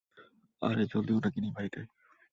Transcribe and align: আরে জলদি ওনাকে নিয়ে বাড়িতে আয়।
আরে 0.61 0.83
জলদি 0.91 1.11
ওনাকে 1.13 1.37
নিয়ে 1.39 1.55
বাড়িতে 1.57 1.77
আয়। 1.81 1.89